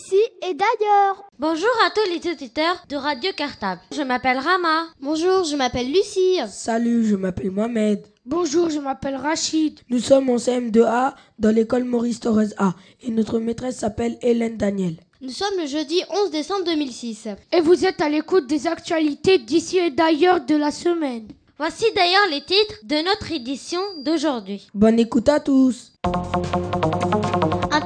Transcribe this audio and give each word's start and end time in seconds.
d'ici 0.00 0.20
et 0.42 0.54
d'ailleurs. 0.54 1.24
Bonjour 1.38 1.68
à 1.86 1.90
tous 1.90 2.08
les 2.10 2.32
auditeurs 2.32 2.84
de 2.88 2.96
Radio 2.96 3.30
Cartable. 3.36 3.80
Je 3.94 4.02
m'appelle 4.02 4.38
Rama. 4.38 4.86
Bonjour, 5.00 5.44
je 5.44 5.56
m'appelle 5.56 5.88
Lucie. 5.92 6.38
Salut, 6.48 7.04
je 7.06 7.16
m'appelle 7.16 7.50
Mohamed. 7.50 8.06
Bonjour, 8.24 8.70
je 8.70 8.78
m'appelle 8.78 9.16
Rachid. 9.16 9.80
Nous 9.90 9.98
sommes 9.98 10.30
en 10.30 10.36
CM2A 10.36 11.14
dans 11.38 11.54
l'école 11.54 11.84
Maurice 11.84 12.20
Torres 12.20 12.52
A 12.58 12.74
et 13.02 13.10
notre 13.10 13.38
maîtresse 13.38 13.78
s'appelle 13.78 14.18
Hélène 14.22 14.56
Daniel. 14.56 14.96
Nous 15.20 15.30
sommes 15.30 15.58
le 15.58 15.66
jeudi 15.66 16.00
11 16.24 16.30
décembre 16.30 16.64
2006. 16.64 17.28
Et 17.52 17.60
vous 17.60 17.84
êtes 17.84 18.00
à 18.00 18.08
l'écoute 18.08 18.46
des 18.46 18.66
actualités 18.66 19.38
d'ici 19.38 19.78
et 19.78 19.90
d'ailleurs 19.90 20.44
de 20.44 20.56
la 20.56 20.70
semaine. 20.70 21.28
Voici 21.58 21.84
d'ailleurs 21.94 22.28
les 22.30 22.40
titres 22.40 22.80
de 22.84 23.04
notre 23.04 23.30
édition 23.32 23.80
d'aujourd'hui. 23.98 24.66
Bonne 24.72 24.98
écoute 24.98 25.28
à 25.28 25.40
tous. 25.40 25.92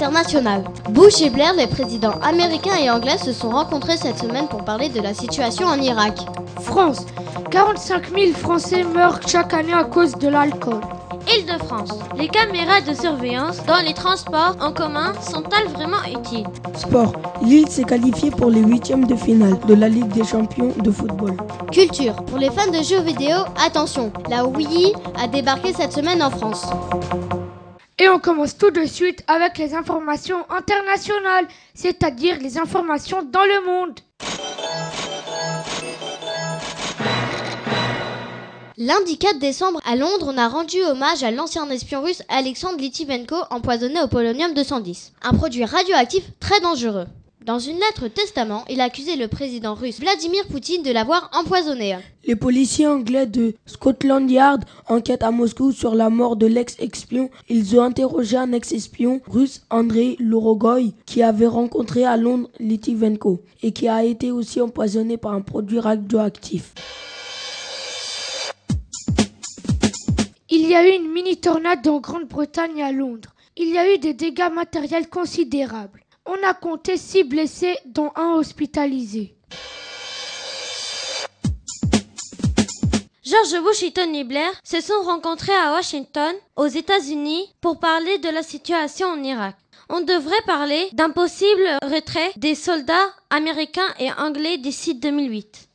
International. 0.05 0.65
Bush 0.91 1.23
et 1.23 1.31
Blair, 1.31 1.55
les 1.55 1.67
présidents 1.67 2.19
américains 2.23 2.77
et 2.77 2.91
anglais, 2.91 3.17
se 3.17 3.33
sont 3.33 3.49
rencontrés 3.49 3.97
cette 3.97 4.19
semaine 4.19 4.47
pour 4.49 4.63
parler 4.63 4.91
de 4.91 5.01
la 5.01 5.15
situation 5.15 5.67
en 5.67 5.81
Irak. 5.81 6.19
France. 6.61 7.07
45 7.51 8.11
000 8.15 8.33
Français 8.35 8.85
meurent 8.85 9.21
chaque 9.27 9.55
année 9.55 9.73
à 9.73 9.85
cause 9.85 10.13
de 10.17 10.29
l'alcool. 10.29 10.81
Île-de-France. 11.27 11.99
Les 12.19 12.29
caméras 12.29 12.83
de 12.83 12.93
surveillance 12.93 13.65
dans 13.65 13.81
les 13.83 13.95
transports 13.95 14.57
en 14.61 14.75
commun 14.75 15.15
sont-elles 15.23 15.73
vraiment 15.73 16.03
utiles? 16.07 16.47
Sport. 16.77 17.15
Lille 17.43 17.69
s'est 17.69 17.85
qualifiée 17.85 18.31
pour 18.31 18.51
les 18.51 18.61
huitièmes 18.61 19.07
de 19.07 19.17
finale 19.17 19.59
de 19.67 19.75
la 19.75 19.89
Ligue 19.89 20.09
des 20.09 20.25
champions 20.25 20.73
de 20.77 20.91
football. 20.91 21.35
Culture. 21.73 22.15
Pour 22.27 22.37
les 22.37 22.51
fans 22.51 22.71
de 22.71 22.83
jeux 22.83 23.01
vidéo, 23.01 23.39
attention, 23.65 24.13
la 24.29 24.45
Wii 24.45 24.93
a 25.19 25.27
débarqué 25.29 25.73
cette 25.73 25.93
semaine 25.93 26.23
en 26.23 26.31
France. 26.31 26.67
Et 28.01 28.09
on 28.09 28.19
commence 28.19 28.59
tout 28.59 28.73
de 28.73 28.85
suite 28.87 29.23
avec 29.29 29.57
les 29.57 29.73
informations 29.73 30.45
internationales, 30.51 31.47
c'est-à-dire 31.75 32.41
les 32.41 32.59
informations 32.59 33.23
dans 33.23 33.45
le 33.45 33.67
monde. 33.67 34.01
Lundi 38.77 39.17
4 39.17 39.39
décembre, 39.39 39.81
à 39.87 39.95
Londres, 39.95 40.33
on 40.35 40.37
a 40.37 40.49
rendu 40.49 40.83
hommage 40.83 41.23
à 41.23 41.31
l'ancien 41.31 41.71
espion 41.71 42.03
russe 42.03 42.23
Alexandre 42.29 42.79
Litvinenko 42.79 43.37
empoisonné 43.51 44.03
au 44.03 44.09
polonium 44.09 44.53
210, 44.53 45.13
un 45.23 45.33
produit 45.33 45.65
radioactif 45.65 46.25
très 46.41 46.59
dangereux. 46.61 47.07
Dans 47.45 47.59
une 47.59 47.77
lettre 47.77 48.09
testament, 48.09 48.65
il 48.71 48.81
a 48.81 48.85
accusé 48.85 49.17
le 49.17 49.29
président 49.29 49.75
russe 49.75 50.01
Vladimir 50.01 50.47
Poutine 50.47 50.83
de 50.83 50.91
l'avoir 50.91 51.29
empoisonné. 51.35 51.95
Les 52.27 52.37
policiers 52.37 52.87
anglais 52.87 53.27
de 53.27 53.53
Scotland 53.67 54.31
Yard 54.31 54.65
enquêtent 54.89 55.23
à 55.23 55.31
Moscou 55.31 55.71
sur 55.71 55.95
la 55.95 56.09
mort 56.09 56.37
de 56.37 56.47
l'ex-espion. 56.47 57.29
Ils 57.51 57.79
ont 57.79 57.83
interrogé 57.83 58.39
un 58.39 58.53
ex-espion 58.53 59.21
russe, 59.27 59.61
Andrei 59.69 60.17
Lorogoy, 60.21 60.95
qui 61.05 61.23
avait 61.23 61.47
rencontré 61.47 62.07
à 62.07 62.17
Londres 62.17 62.49
Litvinenko 62.61 63.43
et 63.63 63.73
qui 63.73 63.89
a 63.89 64.03
été 64.05 64.31
aussi 64.31 64.63
empoisonné 64.63 65.19
par 65.19 65.35
un 65.35 65.43
produit 65.43 65.81
radioactif. 65.81 66.73
Il 70.49 70.67
y 70.67 70.75
a 70.75 70.89
eu 70.89 70.97
une 70.97 71.13
mini-tornade 71.13 71.87
en 71.89 72.01
Grande-Bretagne 72.01 72.79
et 72.79 72.83
à 72.85 72.93
Londres. 72.93 73.35
Il 73.59 73.69
y 73.69 73.77
a 73.77 73.95
eu 73.95 73.99
des 73.99 74.15
dégâts 74.15 74.51
matériels 74.51 75.11
considérables. 75.11 76.04
On 76.27 76.43
a 76.43 76.55
compté 76.55 76.97
6 76.97 77.25
blessés, 77.25 77.77
dont 77.85 78.11
un 78.17 78.33
hospitalisé. 78.35 79.35
George 83.23 83.63
Bush 83.63 83.83
et 83.83 84.25
Blair 84.25 84.51
se 84.65 84.81
sont 84.81 85.03
rencontrés 85.03 85.55
à 85.55 85.73
Washington, 85.73 86.35
aux 86.57 86.67
États-Unis, 86.67 87.53
pour 87.61 87.79
parler 87.79 88.19
de 88.19 88.29
la 88.29 88.43
situation 88.43 89.09
en 89.09 89.23
Irak. 89.23 89.57
On 89.91 90.01
devrait 90.01 90.43
parler 90.47 90.89
d'un 90.93 91.11
possible 91.11 91.79
retrait 91.83 92.33
des 92.37 92.55
soldats 92.55 93.13
américains 93.31 93.93
et 93.99 94.11
anglais 94.13 94.57
d'ici 94.57 94.95
2008. 94.95 95.69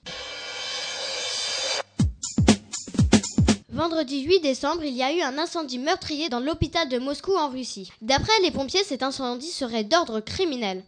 Vendredi 3.80 4.24
8 4.24 4.42
décembre, 4.42 4.84
il 4.84 4.94
y 4.94 5.04
a 5.04 5.14
eu 5.14 5.22
un 5.22 5.38
incendie 5.38 5.80
meurtrier 5.80 6.28
dans 6.28 6.42
l'hôpital 6.42 6.90
de 6.90 7.00
Moscou 7.00 7.38
en 7.38 7.48
Russie. 7.48 7.90
D'après 8.02 8.38
les 8.44 8.52
pompiers, 8.52 8.84
cet 8.84 9.04
incendie 9.04 9.48
serait 9.48 9.86
d'ordre 9.86 10.20
criminel. 10.20 10.84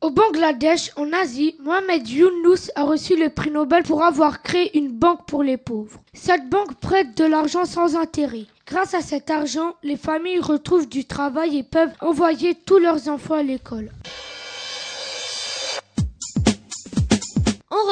Au 0.00 0.08
Bangladesh, 0.08 0.92
en 0.96 1.12
Asie, 1.12 1.56
Mohamed 1.60 2.08
Younous 2.08 2.70
a 2.74 2.84
reçu 2.84 3.14
le 3.14 3.28
prix 3.28 3.50
Nobel 3.50 3.82
pour 3.82 4.02
avoir 4.02 4.40
créé 4.42 4.78
une 4.78 4.88
banque 4.88 5.26
pour 5.26 5.42
les 5.42 5.58
pauvres. 5.58 6.00
Cette 6.14 6.48
banque 6.48 6.76
prête 6.76 7.14
de 7.14 7.24
l'argent 7.24 7.66
sans 7.66 7.96
intérêt. 7.96 8.46
Grâce 8.66 8.94
à 8.94 9.02
cet 9.02 9.30
argent, 9.30 9.74
les 9.82 9.98
familles 9.98 10.40
retrouvent 10.40 10.88
du 10.88 11.04
travail 11.04 11.58
et 11.58 11.62
peuvent 11.62 11.92
envoyer 12.00 12.54
tous 12.54 12.78
leurs 12.78 13.10
enfants 13.10 13.34
à 13.34 13.42
l'école. 13.42 13.90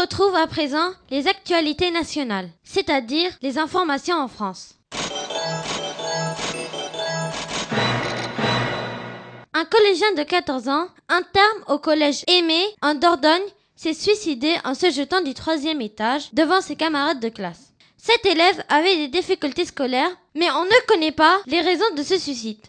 Retrouve 0.01 0.35
à 0.35 0.47
présent 0.47 0.93
les 1.11 1.29
actualités 1.29 1.91
nationales, 1.91 2.49
c'est-à-dire 2.65 3.31
les 3.43 3.59
informations 3.59 4.17
en 4.17 4.29
France. 4.29 4.75
Un 9.53 9.65
collégien 9.65 10.13
de 10.17 10.23
14 10.23 10.69
ans, 10.69 10.89
interne 11.09 11.65
au 11.69 11.79
collège 11.79 12.25
Aimé 12.29 12.63
en 12.81 12.95
Dordogne, 12.95 13.43
s'est 13.77 13.95
suicidé 13.95 14.55
en 14.65 14.75
se 14.75 14.91
jetant 14.91 15.21
du 15.21 15.35
troisième 15.35 15.81
étage 15.83 16.33
devant 16.33 16.61
ses 16.63 16.77
camarades 16.77 17.21
de 17.21 17.29
classe. 17.29 17.73
Cet 17.99 18.25
élève 18.25 18.65
avait 18.71 18.97
des 18.97 19.09
difficultés 19.09 19.67
scolaires, 19.67 20.17
mais 20.35 20.51
on 20.51 20.65
ne 20.65 20.87
connaît 20.87 21.13
pas 21.13 21.39
les 21.47 21.61
raisons 21.61 21.95
de 21.95 22.03
ce 22.03 22.19
suicide. 22.19 22.61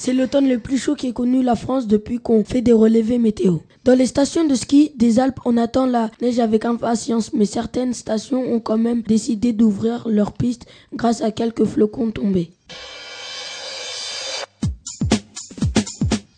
C'est 0.00 0.12
l'automne 0.12 0.48
le 0.48 0.60
plus 0.60 0.78
chaud 0.78 0.94
qui 0.94 1.08
ait 1.08 1.12
connu 1.12 1.42
la 1.42 1.56
France 1.56 1.88
depuis 1.88 2.20
qu'on 2.20 2.44
fait 2.44 2.60
des 2.60 2.72
relevés 2.72 3.18
météo. 3.18 3.56
Dans 3.84 3.98
les 3.98 4.06
stations 4.06 4.46
de 4.46 4.54
ski 4.54 4.92
des 4.94 5.18
Alpes, 5.18 5.40
on 5.44 5.56
attend 5.56 5.86
la 5.86 6.08
neige 6.22 6.38
avec 6.38 6.64
impatience, 6.64 7.32
mais 7.32 7.46
certaines 7.46 7.92
stations 7.92 8.40
ont 8.40 8.60
quand 8.60 8.78
même 8.78 9.02
décidé 9.02 9.52
d'ouvrir 9.52 10.06
leurs 10.08 10.34
pistes 10.34 10.66
grâce 10.94 11.20
à 11.20 11.32
quelques 11.32 11.64
flocons 11.64 12.12
tombés. 12.12 12.52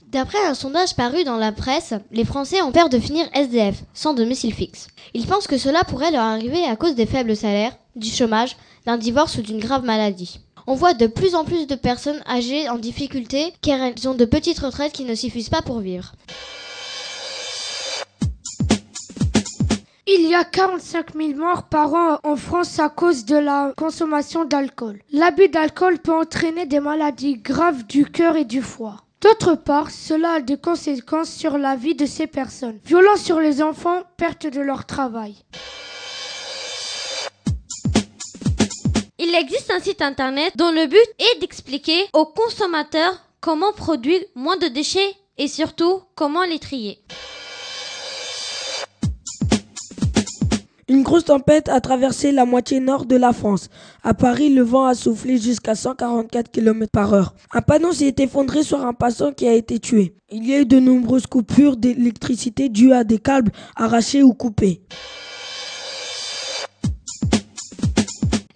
D'après 0.09 0.43
un 0.47 0.55
sondage 0.55 0.97
paru 0.97 1.25
dans 1.25 1.37
la 1.37 1.53
presse, 1.53 1.93
les 2.13 2.25
Français 2.25 2.63
ont 2.63 2.73
peur 2.73 2.89
de 2.89 2.99
finir 2.99 3.29
SDF, 3.35 3.85
sans 3.93 4.15
domicile 4.15 4.55
fixe. 4.55 4.89
Ils 5.13 5.27
pensent 5.27 5.47
que 5.47 5.59
cela 5.59 5.85
pourrait 5.85 6.13
leur 6.13 6.23
arriver 6.23 6.65
à 6.65 6.77
cause 6.77 6.95
des 6.95 7.05
faibles 7.05 7.37
salaires, 7.37 7.77
du 7.95 8.09
chômage, 8.09 8.57
d'un 8.87 8.97
divorce 8.97 9.37
ou 9.37 9.43
d'une 9.43 9.61
grave 9.61 9.85
maladie. 9.85 10.41
On 10.73 10.75
voit 10.75 10.95
de 10.95 11.09
plus 11.09 11.35
en 11.35 11.45
plus 11.45 11.67
de 11.67 11.75
personnes 11.75 12.23
âgées 12.29 12.69
en 12.69 12.79
difficulté 12.79 13.53
car 13.61 13.83
elles 13.83 14.09
ont 14.09 14.15
de 14.15 14.25
petites 14.25 14.61
retraites 14.61 14.93
qui 14.93 15.03
ne 15.03 15.17
suffisent 15.17 15.49
pas 15.49 15.63
pour 15.63 15.81
vivre. 15.81 16.13
Il 20.07 20.29
y 20.29 20.35
a 20.37 20.45
45 20.45 21.17
000 21.17 21.31
morts 21.35 21.65
par 21.65 21.93
an 21.95 22.21
en 22.23 22.37
France 22.37 22.79
à 22.79 22.89
cause 22.89 23.25
de 23.25 23.37
la 23.37 23.73
consommation 23.77 24.45
d'alcool. 24.45 25.01
L'abus 25.11 25.49
d'alcool 25.49 25.99
peut 25.99 26.15
entraîner 26.15 26.67
des 26.67 26.79
maladies 26.79 27.39
graves 27.39 27.85
du 27.89 28.05
cœur 28.05 28.37
et 28.37 28.45
du 28.45 28.63
foie. 28.63 28.99
D'autre 29.23 29.57
part, 29.57 29.91
cela 29.91 30.35
a 30.35 30.41
des 30.41 30.57
conséquences 30.57 31.33
sur 31.33 31.59
la 31.59 31.75
vie 31.75 31.97
de 31.97 32.07
ces 32.07 32.29
personnes. 32.29 32.79
Violence 32.85 33.23
sur 33.23 33.41
les 33.41 33.61
enfants, 33.61 34.05
perte 34.17 34.47
de 34.47 34.61
leur 34.61 34.87
travail. 34.87 35.35
Il 39.33 39.37
existe 39.37 39.71
un 39.71 39.79
site 39.79 40.03
internet 40.03 40.55
dont 40.57 40.73
le 40.73 40.89
but 40.89 41.07
est 41.21 41.41
d'expliquer 41.41 42.07
aux 42.15 42.27
consommateurs 42.27 43.25
comment 43.41 43.73
produire 43.73 44.19
moins 44.35 44.57
de 44.57 44.67
déchets 44.67 45.15
et 45.39 45.47
surtout 45.47 46.01
comment 46.17 46.43
les 46.43 46.59
trier. 46.59 46.99
Une 50.89 51.05
grosse 51.05 51.27
tempête 51.27 51.69
a 51.69 51.81
traversé 51.81 52.33
la 52.33 52.45
moitié 52.45 52.81
nord 52.81 53.07
de 53.07 53.15
la 53.15 53.33
France. 53.33 53.69
À 54.03 54.15
Paris, 54.15 54.53
le 54.53 54.63
vent 54.63 54.87
a 54.87 54.97
soufflé 54.97 55.39
jusqu'à 55.39 55.77
144 55.77 56.51
km 56.51 56.91
par 56.91 57.15
heure. 57.15 57.35
Un 57.53 57.63
panneau 57.63 57.93
s'est 57.93 58.17
effondré 58.19 58.65
sur 58.65 58.85
un 58.85 58.95
passant 58.95 59.31
qui 59.31 59.47
a 59.47 59.55
été 59.55 59.79
tué. 59.79 60.17
Il 60.33 60.45
y 60.45 60.55
a 60.55 60.59
eu 60.59 60.67
de 60.67 60.81
nombreuses 60.81 61.29
coupures 61.29 61.77
d'électricité 61.77 62.69
dues 62.69 62.93
à 62.93 63.05
des 63.05 63.19
câbles 63.19 63.53
arrachés 63.77 64.25
ou 64.25 64.35
coupés. 64.35 64.83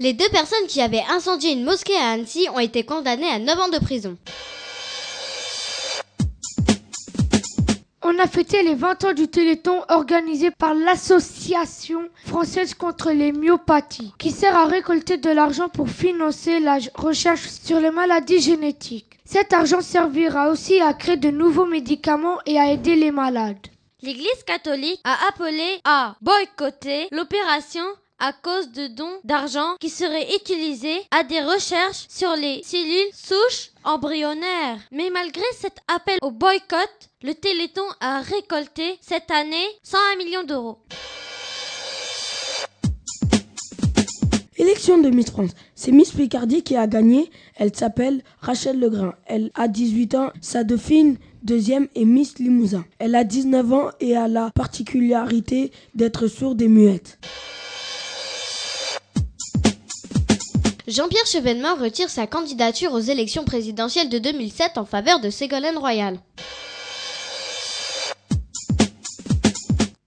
Les 0.01 0.13
deux 0.13 0.29
personnes 0.31 0.67
qui 0.67 0.81
avaient 0.81 1.05
incendié 1.09 1.53
une 1.53 1.65
mosquée 1.65 1.97
à 1.97 2.11
Annecy 2.11 2.49
ont 2.53 2.59
été 2.59 2.85
condamnées 2.85 3.31
à 3.31 3.39
9 3.39 3.59
ans 3.61 3.69
de 3.69 3.79
prison. 3.79 4.17
On 8.03 8.19
a 8.19 8.27
fêté 8.27 8.63
les 8.63 8.75
20 8.75 9.05
ans 9.05 9.13
du 9.13 9.29
Téléthon 9.29 9.83
organisé 9.89 10.51
par 10.51 10.75
l'Association 10.75 12.09
française 12.27 12.75
contre 12.75 13.13
les 13.13 13.33
myopathies, 13.33 14.13
qui 14.19 14.31
sert 14.31 14.57
à 14.57 14.67
récolter 14.67 15.17
de 15.17 15.31
l'argent 15.31 15.69
pour 15.69 15.89
financer 15.89 16.61
la 16.61 16.79
recherche 16.97 17.49
sur 17.49 17.81
les 17.81 17.91
maladies 17.91 18.41
génétiques. 18.41 19.19
Cet 19.25 19.53
argent 19.53 19.81
servira 19.81 20.51
aussi 20.51 20.81
à 20.81 20.93
créer 20.93 21.17
de 21.17 21.31
nouveaux 21.31 21.67
médicaments 21.67 22.41
et 22.47 22.59
à 22.59 22.71
aider 22.73 22.97
les 22.97 23.11
malades. 23.11 23.57
L'Église 24.03 24.43
catholique 24.45 25.01
a 25.05 25.17
appelé 25.29 25.81
à 25.85 26.15
boycotter 26.21 27.09
l'opération 27.11 27.85
à 28.19 28.33
cause 28.33 28.71
de 28.73 28.87
dons 28.89 29.19
d'argent 29.25 29.77
qui 29.81 29.91
seraient 29.91 30.35
utilisés 30.35 31.03
à 31.11 31.25
des 31.25 31.41
recherches 31.41 32.07
sur 32.09 32.35
les 32.37 32.63
cellules 32.63 33.13
souches 33.13 33.71
embryonnaires. 33.85 34.79
Mais 34.93 35.11
malgré 35.11 35.45
cet 35.59 35.79
appel 35.95 36.19
au 36.23 36.31
boycott, 36.31 37.11
le 37.23 37.35
Téléthon 37.35 37.87
a 38.01 38.21
récolté 38.21 38.99
cette 39.01 39.31
année 39.31 39.67
101 39.83 40.17
millions 40.19 40.45
d'euros. 40.45 40.79
Élection 44.57 44.99
de 44.99 45.11
Miss 45.11 45.31
France. 45.31 45.51
C'est 45.75 45.91
Miss 45.91 46.13
Picardie 46.13 46.63
qui 46.63 46.77
a 46.77 46.87
gagné. 46.87 47.31
Elle 47.57 47.75
s'appelle 47.75 48.23
Rachel 48.41 48.79
Legrain. 48.79 49.15
Elle 49.27 49.51
a 49.55 49.67
18 49.67 50.15
ans. 50.15 50.31
Sa 50.41 50.63
dauphine 50.63 51.19
deuxième 51.43 51.89
est 51.95 52.05
Miss 52.05 52.39
Limousin. 52.39 52.85
Elle 52.99 53.17
a 53.17 53.25
19 53.25 53.73
ans 53.73 53.91
et 54.01 54.17
a 54.17 54.29
la 54.29 54.51
particularité 54.55 55.73
d'être 55.95 56.29
sourde 56.29 56.63
et 56.63 56.69
muette. 56.69 57.19
Jean-Pierre 60.87 61.25
Chevènement 61.25 61.77
retire 61.77 62.11
sa 62.11 62.27
candidature 62.27 62.93
aux 62.93 63.01
élections 63.01 63.45
présidentielles 63.45 64.11
de 64.11 64.19
2007 64.19 64.77
en 64.77 64.85
faveur 64.85 65.19
de 65.19 65.31
Ségolène 65.31 65.79
Royal. 65.79 66.19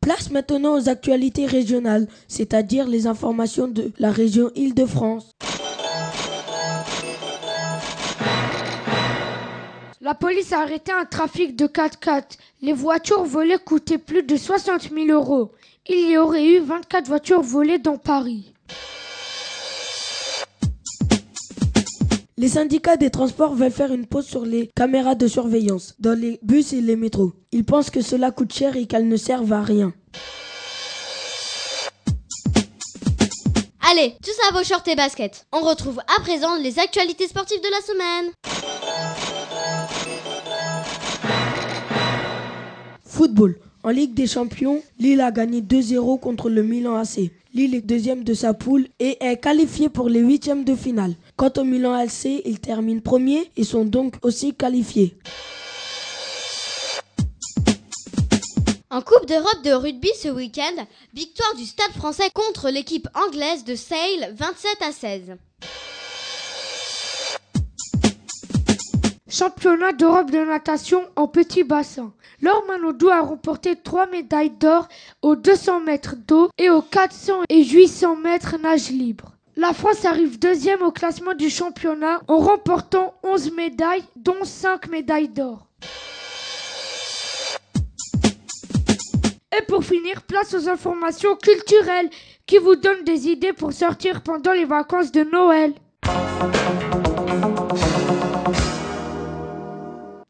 Place 0.02 0.30
maintenant 0.30 0.78
aux 0.78 0.88
actualités 0.88 1.48
régionales, 1.48 2.08
c'est-à-dire 2.28 2.88
les 2.88 3.08
informations 3.08 3.68
de 3.68 3.92
la 3.98 4.12
région 4.12 4.52
Île-de-France. 4.56 5.32
La 10.00 10.14
police 10.14 10.54
a 10.54 10.60
arrêté 10.62 10.92
un 10.92 11.06
trafic 11.06 11.56
de 11.56 11.66
4x4. 11.66 12.38
Les 12.62 12.74
voitures 12.74 13.24
volées 13.24 13.58
coûtaient 13.58 13.98
plus 13.98 14.22
de 14.22 14.38
60 14.38 14.92
000 14.94 15.08
euros. 15.08 15.52
Il 15.90 16.12
y 16.12 16.18
aurait 16.20 16.46
eu 16.46 16.60
24 16.60 17.08
voitures 17.08 17.42
volées 17.42 17.80
dans 17.80 17.98
Paris. 17.98 18.54
Les 22.40 22.50
syndicats 22.50 22.98
des 22.98 23.10
transports 23.10 23.56
veulent 23.56 23.72
faire 23.72 23.92
une 23.92 24.06
pause 24.06 24.28
sur 24.28 24.46
les 24.46 24.70
caméras 24.76 25.16
de 25.16 25.28
surveillance 25.28 25.96
dans 25.98 26.14
les 26.14 26.38
bus 26.44 26.72
et 26.72 26.82
les 26.82 26.96
métros. 26.96 27.34
Ils 27.52 27.66
pensent 27.66 27.90
que 27.90 28.02
cela 28.02 28.30
coûte 28.30 28.54
cher 28.54 28.76
et 28.76 28.86
qu'elles 28.86 29.08
ne 29.08 29.18
servent 29.18 29.54
à 29.54 29.64
rien. 29.64 29.92
Allez, 33.92 34.14
tous 34.22 34.38
à 34.48 34.54
vos 34.54 34.64
shorts 34.64 34.88
et 34.88 34.96
baskets. 34.96 35.48
On 35.52 35.62
retrouve 35.62 36.00
à 36.16 36.22
présent 36.22 36.58
les 36.58 36.78
actualités 36.78 37.28
sportives 37.28 37.60
de 37.60 37.72
la 37.72 37.82
semaine. 37.82 38.32
Football. 43.04 43.56
En 43.82 43.90
Ligue 43.90 44.14
des 44.14 44.28
Champions, 44.28 44.84
Lille 45.00 45.22
a 45.22 45.32
gagné 45.32 45.62
2-0 45.62 46.20
contre 46.20 46.52
le 46.52 46.62
Milan 46.62 46.98
AC. 46.98 47.32
Lille 47.56 47.74
est 47.74 47.82
deuxième 47.82 48.24
de 48.24 48.36
sa 48.36 48.54
poule 48.54 48.90
et 49.00 49.18
est 49.26 49.38
qualifié 49.38 49.90
pour 49.90 50.08
les 50.08 50.20
huitièmes 50.20 50.66
de 50.66 50.76
finale. 50.76 51.16
Quant 51.38 51.54
au 51.58 51.64
Milan 51.64 51.94
AC, 51.94 52.42
ils 52.46 52.60
terminent 52.60 53.00
premier 53.00 53.52
et 53.56 53.64
sont 53.64 53.86
donc 53.86 54.16
aussi 54.24 54.56
qualifiés. 54.56 55.16
En 58.90 59.02
Coupe 59.02 59.28
d'Europe 59.28 59.62
de 59.64 59.72
rugby 59.72 60.10
ce 60.20 60.30
week-end, 60.30 60.86
victoire 61.14 61.54
du 61.56 61.64
Stade 61.66 61.92
français 61.92 62.32
contre 62.34 62.72
l'équipe 62.72 63.08
anglaise 63.14 63.64
de 63.66 63.76
Sale 63.76 64.34
27 64.36 64.78
à 64.82 64.92
16. 64.92 65.22
Championnat 69.30 69.94
d'Europe 69.94 70.32
de 70.32 70.40
natation 70.40 71.04
en 71.16 71.28
petit 71.28 71.64
bassin. 71.64 72.14
Laure 72.42 72.64
Manodou 72.68 73.10
a 73.10 73.22
remporté 73.22 73.76
trois 73.76 74.08
médailles 74.08 74.50
d'or 74.50 74.88
aux 75.22 75.36
200 75.36 75.82
mètres 75.82 76.16
d'eau 76.16 76.50
et 76.58 76.72
aux 76.72 76.82
400 76.82 77.44
et 77.50 77.64
800 77.64 78.16
mètres 78.16 78.58
nage 78.58 78.90
libre. 78.90 79.37
La 79.60 79.74
France 79.74 80.06
arrive 80.06 80.38
deuxième 80.38 80.84
au 80.84 80.92
classement 80.92 81.34
du 81.34 81.50
championnat 81.50 82.22
en 82.28 82.38
remportant 82.38 83.16
11 83.24 83.54
médailles, 83.54 84.04
dont 84.16 84.44
5 84.44 84.88
médailles 84.90 85.30
d'or. 85.30 85.66
Et 89.58 89.64
pour 89.68 89.84
finir, 89.84 90.22
place 90.22 90.54
aux 90.54 90.70
informations 90.70 91.36
culturelles 91.36 92.12
qui 92.46 92.60
vous 92.60 92.76
donnent 92.76 93.04
des 93.04 93.30
idées 93.30 93.52
pour 93.52 93.74
sortir 93.74 94.22
pendant 94.22 94.54
les 94.54 94.66
vacances 94.66 95.12
de 95.12 95.24
Noël. 95.24 95.74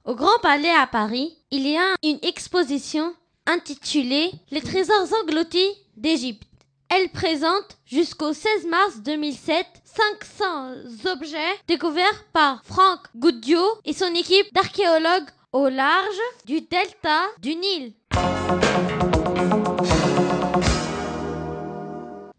Au 0.06 0.16
Grand 0.16 0.40
Palais 0.42 0.74
à 0.82 0.88
Paris, 0.88 1.38
il 1.52 1.68
y 1.68 1.76
a 1.76 1.96
une 2.02 2.20
exposition 2.22 3.14
intitulée 3.46 4.32
Les 4.52 4.62
trésors 4.62 5.10
engloutis 5.22 5.74
d'Égypte. 5.98 6.47
Elle 6.90 7.10
présente 7.10 7.78
jusqu'au 7.86 8.32
16 8.32 8.66
mars 8.70 9.02
2007 9.04 9.66
500 9.84 11.12
objets 11.12 11.38
découverts 11.68 12.26
par 12.32 12.64
Franck 12.64 13.00
Goudio 13.16 13.60
et 13.84 13.92
son 13.92 14.14
équipe 14.16 14.54
d'archéologues 14.54 15.28
au 15.52 15.68
large 15.68 16.22
du 16.46 16.62
delta 16.62 17.24
du 17.42 17.56
Nil. 17.56 17.94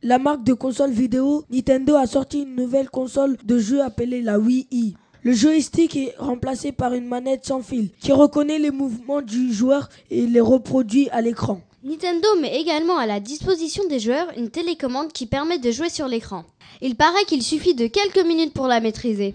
La 0.03 0.19
marque 0.19 0.45
de 0.45 0.55
console 0.55 0.93
vidéo 0.93 1.45
Nintendo 1.51 1.97
a 1.97 2.07
sorti 2.07 2.43
une 2.43 2.55
nouvelle 2.55 2.89
console 2.89 3.37
de 3.45 3.59
jeu 3.59 3.83
appelée 3.83 4.23
la 4.23 4.39
Wii. 4.39 4.97
Le 5.25 5.33
joystick 5.33 5.95
est 5.95 6.15
remplacé 6.19 6.73
par 6.73 6.95
une 6.95 7.07
manette 7.07 7.45
sans 7.45 7.61
fil 7.61 7.91
qui 8.01 8.13
reconnaît 8.13 8.59
les 8.59 8.71
mouvements 8.71 9.21
du 9.21 9.53
joueur 9.53 9.91
et 10.11 10.27
les 10.27 10.41
reproduit 10.41 11.11
à 11.11 11.21
l'écran. 11.21 11.61
Nintendo 11.89 12.29
met 12.39 12.61
également 12.61 12.99
à 12.99 13.07
la 13.07 13.19
disposition 13.19 13.83
des 13.89 13.99
joueurs 13.99 14.27
une 14.37 14.51
télécommande 14.51 15.11
qui 15.11 15.25
permet 15.25 15.59
de 15.59 15.71
jouer 15.71 15.89
sur 15.89 16.07
l'écran. 16.07 16.45
Il 16.83 16.97
paraît 16.97 17.25
qu'il 17.27 17.43
suffit 17.43 17.75
de 17.75 17.87
quelques 17.87 18.27
minutes 18.27 18.53
pour 18.53 18.67
la 18.67 18.81
maîtriser. 18.81 19.35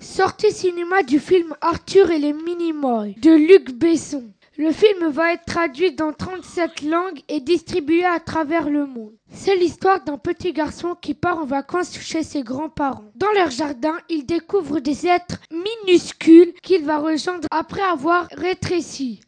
Sortie 0.00 0.50
cinéma 0.50 1.04
du 1.04 1.20
film 1.20 1.54
Arthur 1.60 2.10
et 2.10 2.18
les 2.18 2.32
Minimoys 2.32 3.14
de 3.22 3.30
Luc 3.30 3.70
Besson. 3.78 4.24
Le 4.56 4.70
film 4.70 5.08
va 5.08 5.32
être 5.32 5.46
traduit 5.46 5.96
dans 5.96 6.12
37 6.12 6.82
langues 6.82 7.20
et 7.28 7.40
distribué 7.40 8.04
à 8.04 8.20
travers 8.20 8.70
le 8.70 8.86
monde. 8.86 9.12
C'est 9.32 9.56
l'histoire 9.56 10.04
d'un 10.04 10.16
petit 10.16 10.52
garçon 10.52 10.94
qui 11.00 11.14
part 11.14 11.38
en 11.38 11.44
vacances 11.44 11.98
chez 11.98 12.22
ses 12.22 12.44
grands-parents. 12.44 13.10
Dans 13.16 13.32
leur 13.32 13.50
jardin, 13.50 13.96
il 14.08 14.26
découvre 14.26 14.78
des 14.78 15.08
êtres 15.08 15.40
minuscules 15.50 16.52
qu'il 16.62 16.84
va 16.84 16.98
rejoindre 16.98 17.48
après 17.50 17.82
avoir 17.82 18.28
rétréci. 18.30 19.22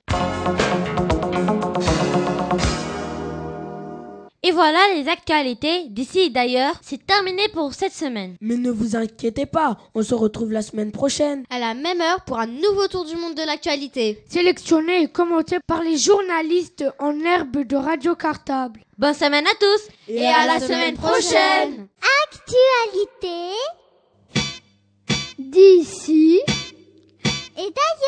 Et 4.46 4.52
voilà 4.52 4.78
les 4.94 5.08
actualités 5.08 5.88
d'ici 5.88 6.20
et 6.20 6.30
d'ailleurs. 6.30 6.74
C'est 6.80 7.04
terminé 7.04 7.48
pour 7.48 7.74
cette 7.74 7.92
semaine. 7.92 8.36
Mais 8.40 8.54
ne 8.56 8.70
vous 8.70 8.94
inquiétez 8.94 9.44
pas, 9.44 9.76
on 9.92 10.04
se 10.04 10.14
retrouve 10.14 10.52
la 10.52 10.62
semaine 10.62 10.92
prochaine. 10.92 11.42
À 11.50 11.58
la 11.58 11.74
même 11.74 12.00
heure 12.00 12.20
pour 12.24 12.38
un 12.38 12.46
nouveau 12.46 12.86
tour 12.86 13.04
du 13.04 13.16
monde 13.16 13.34
de 13.34 13.42
l'actualité. 13.44 14.22
Sélectionné 14.28 15.02
et 15.02 15.08
commenté 15.08 15.56
par 15.66 15.82
les 15.82 15.96
journalistes 15.96 16.84
en 17.00 17.18
herbe 17.24 17.66
de 17.66 17.74
Radio 17.74 18.14
Cartable. 18.14 18.82
Bonne 18.96 19.14
semaine 19.14 19.48
à 19.48 19.54
tous 19.58 19.88
Et 20.06 20.24
à 20.24 20.46
la 20.46 20.60
semaine 20.60 20.94
prochaine. 20.94 21.88
Actualité 22.30 23.50
d'ici 25.40 26.38
et 27.56 27.62
d'ailleurs. 27.62 28.05